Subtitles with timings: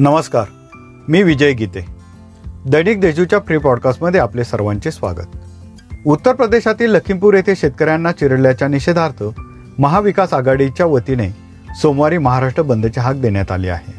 [0.00, 0.44] नमस्कार
[1.08, 1.84] मी विजय गीते.
[2.66, 5.26] दैनिक देजूच्या प्री पॉडकास्टमध्ये आपले सर्वांचे स्वागत.
[6.06, 9.22] उत्तर प्रदेशातील लखीमपूर येथे शेतकऱ्यांना चिरडल्याच्या निषेधार्थ
[9.78, 11.28] महाविकास आघाडीच्या वतीने
[11.82, 13.92] सोमवारी महाराष्ट्र बंदचे हाक देण्यात आली आहे.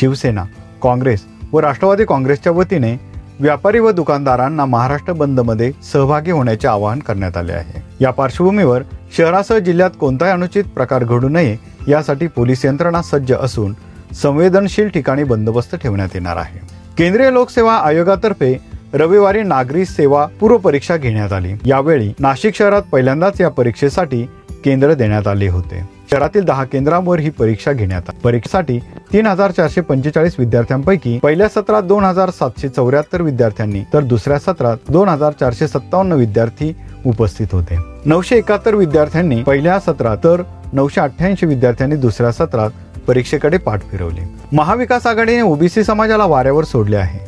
[0.00, 0.44] शिवसेना
[0.82, 3.00] काँग्रेस व राष्ट्रवादी काँग्रेसच्या वतीने
[3.40, 7.82] व्यापारी व दुकानदारांना महाराष्ट्र बंदमध्ये सहभागी होण्याचे आवाहन करण्यात आले आहे.
[8.00, 8.82] या पार्श्वभूमीवर
[9.16, 11.56] शहरासह जिल्ह्यात कोणताही अनुचित प्रकार घडू नये
[11.88, 13.74] यासाठी पोलीस यंत्रणा सज्ज असून
[14.12, 16.58] संवेदनशील ठिकाणी बंदोबस्त ठेवण्यात येणार आहे.
[16.98, 18.60] केंद्रीय लोकसेवा आयोगातर्फे
[18.94, 21.52] रविवारी नागरी सेवा पूर्व परीक्षा घेण्यात आली.
[21.64, 24.22] यावेळी नाशिक शहरात पहिल्यांदाच या परीक्षेसाठी
[24.64, 25.88] केंद्र देण्यात आले होते.
[26.10, 28.20] शहरातील दहा केंद्रांवर ही परीक्षा घेण्यात आली.
[28.24, 28.78] परीक्षेसाठी
[29.12, 34.76] तीन हजार चारशे पंचेचाळीस विद्यार्थ्यांपैकी पहिल्या सत्रात दोन हजार सातशे चौऱ्याहत्तर विद्यार्थ्यांनी तर दुसऱ्या सत्रात
[34.88, 36.76] दोन हजार चारशे सत्तावन्न विद्यार्थी
[37.06, 37.78] उपस्थित होते.
[38.04, 42.70] नऊशे एकाहत्तर विद्यार्थ्यांनी पहिल्या सत्रात तर नऊशे अठ्ठ्याऐंशी विद्यार्थ्यांनी दुसऱ्या सत्रात
[43.08, 44.20] परीक्षेकडे पाठ फिरवली.
[44.52, 47.18] महाविकास आघाडीने ओबीसी समाजाला वाऱ्यावर सोडले आहे.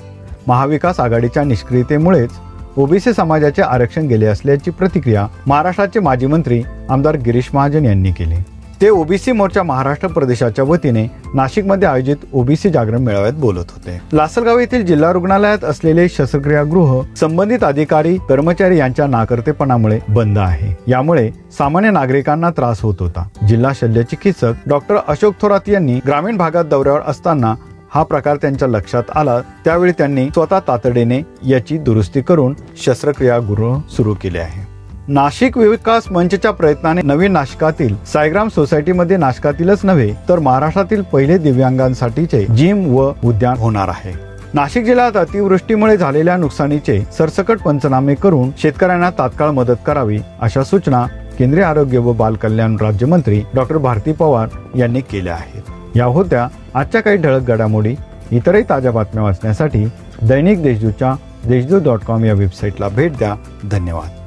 [0.47, 2.31] महाविकास आघाडीच्या निष्क्रियतेमुळेच
[2.77, 8.36] ओबीसी समाजाचे आरक्षण गेले असल्याची प्रतिक्रिया महाराष्ट्राचे माजी मंत्री आमदार गिरीश महाजन यांनी केली.
[8.84, 14.00] ते ओबीसी मोर्चा महाराष्ट्र प्रदेशाच्या वतीने नाशिकमध्ये आयोजित ओबीसी जागरण मेळाव्यात बोलत होते.
[14.12, 20.76] लासलगाव येथील जिल्हा रुग्णालयात असलेले शस्त्रक्रियागृह संबंधित अधिकारी कर्मचारी यांच्या नाकर्तेपणामुळे बंद आहे.
[20.88, 23.28] यामुळे सामान्य नागरिकांना त्रास होत होता.
[23.48, 27.54] जिल्हा शल्य चिकित्सक डॉक्टर अशोक थोरात यांनी ग्रामीण भागात दौऱ्यावर असताना
[27.94, 29.41] हा प्रकार त्यांच्या लक्षात आला.
[29.64, 34.63] त्यावेळी त्यांनी स्वतः तातडीने याची दुरुस्ती करून शस्त्रक्रियागृह सुरू केले आहे.
[35.08, 42.94] नाशिक विकास मंचच्या प्रयत्नाने नवीन नाशिकातील सायग्राम सोसायटीमध्ये नाशिकातीलच नव्हे तर महाराष्ट्रातील पहिले दिव्यांगांसाठीचे जिम
[42.94, 44.12] व उद्यान होणार आहे.
[44.55, 51.06] नाशिक जिल्ह्यात अतिवृष्टीमुळे झालेल्या नुकसानीचे सरसकट पंचनामे करून शेतकऱ्यांना तात्काळ मदत करावी अशा सूचना
[51.38, 55.97] केंद्रीय आरोग्य व बाल कल्याण राज्यमंत्री डॉक्टर भारती पवार यांनी केल्या आहेत.
[55.97, 57.94] या होत्या आजच्या काही ठळक घडामोडी.
[58.31, 59.84] इतरही ताज्या बातम्या वाचण्यासाठी
[60.22, 61.15] दैनिक देशदूतच्या
[61.48, 63.34] देशदूत डॉट कॉम या वेबसाईटला भेट द्या.
[63.71, 64.23] धन्यवाद.